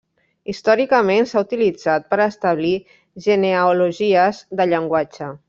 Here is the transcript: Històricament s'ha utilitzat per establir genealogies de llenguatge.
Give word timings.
Històricament 0.51 1.27
s'ha 1.31 1.43
utilitzat 1.45 2.07
per 2.13 2.19
establir 2.25 2.73
genealogies 3.27 4.41
de 4.63 4.69
llenguatge. 4.73 5.31